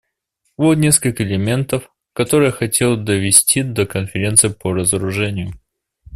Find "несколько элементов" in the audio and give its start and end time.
0.79-1.91